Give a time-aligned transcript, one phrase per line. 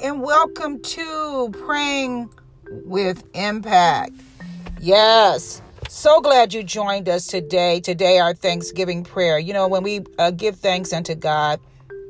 [0.00, 2.30] and welcome to Praying
[2.70, 4.12] with Impact.
[4.80, 7.78] Yes, so glad you joined us today.
[7.80, 9.38] Today, our Thanksgiving prayer.
[9.38, 11.60] You know, when we uh, give thanks unto God,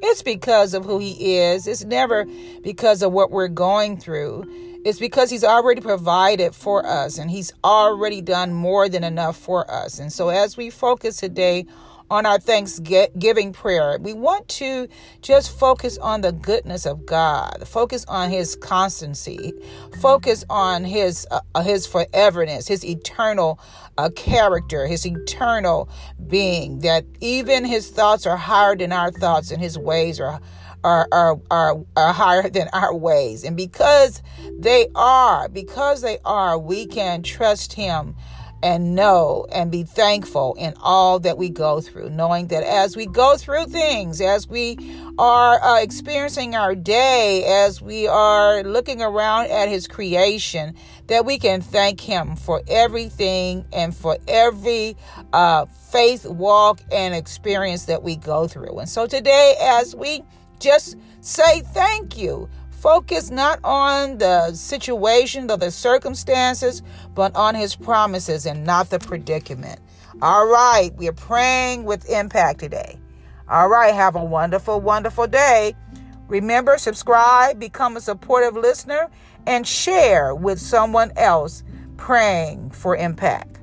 [0.00, 2.24] it's because of who He is, it's never
[2.62, 4.44] because of what we're going through.
[4.86, 9.70] It's because He's already provided for us and He's already done more than enough for
[9.70, 9.98] us.
[9.98, 11.66] And so, as we focus today
[12.10, 14.88] on our Thanksgiving prayer, we want to
[15.22, 19.52] just focus on the goodness of God, focus on His constancy,
[20.00, 23.58] focus on His uh, His foreverness, His eternal
[23.98, 25.88] uh, character, His eternal
[26.28, 26.80] being.
[26.80, 30.40] That even His thoughts are higher than our thoughts, and His ways are.
[30.84, 33.42] Are, are, are, are higher than our ways.
[33.42, 34.22] And because
[34.56, 38.14] they are, because they are, we can trust Him
[38.62, 43.06] and know and be thankful in all that we go through, knowing that as we
[43.06, 44.76] go through things, as we
[45.18, 50.74] are uh, experiencing our day, as we are looking around at His creation,
[51.06, 54.96] that we can thank Him for everything and for every
[55.32, 58.78] uh, faith walk and experience that we go through.
[58.78, 60.22] And so today, as we
[60.58, 62.48] just say thank you
[62.86, 66.84] Focus not on the situation or the circumstances,
[67.16, 69.80] but on his promises and not the predicament.
[70.22, 72.96] All right, we're praying with impact today.
[73.48, 75.74] All right, have a wonderful, wonderful day.
[76.28, 79.10] Remember, subscribe, become a supportive listener,
[79.48, 81.64] and share with someone else
[81.96, 83.55] praying for impact.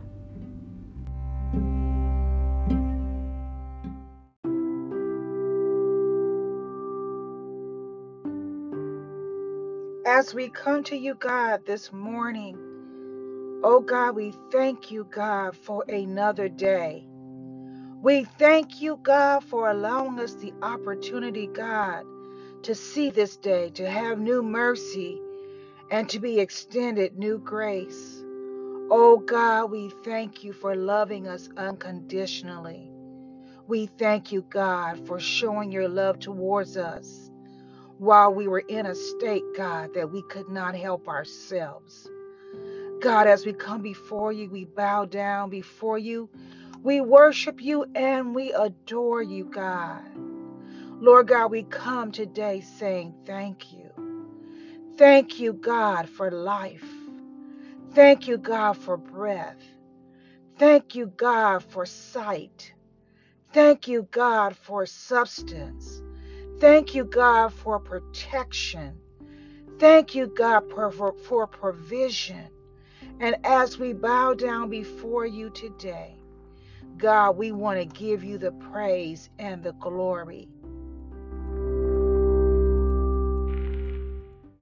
[10.06, 12.60] As we come to you, God, this morning,
[13.64, 17.08] oh God, we thank you, God, for another day.
[18.02, 22.06] We thank you, God, for allowing us the opportunity, God,
[22.64, 25.24] to see this day, to have new mercy,
[25.92, 28.24] and to be extended new grace.
[28.92, 32.92] Oh God, we thank you for loving us unconditionally.
[33.68, 37.32] We thank you, God, for showing your love towards us
[38.00, 42.10] while we were in a state, God, that we could not help ourselves.
[43.02, 46.30] God, as we come before you, we bow down before you.
[46.84, 50.04] We worship you and we adore you, God.
[50.86, 53.92] Lord God, we come today saying thank you.
[54.98, 56.86] Thank you, God, for life.
[57.94, 59.62] Thank you, God, for breath.
[60.60, 62.74] Thank you, God, for sight.
[63.54, 66.03] Thank you, God, for substance.
[66.60, 69.00] Thank you, God, for protection.
[69.80, 71.14] Thank you, God, for, for,
[71.48, 72.50] provision.
[73.20, 76.16] And as we bow down before you today,
[76.98, 80.48] God, we want to give you the praise and the glory.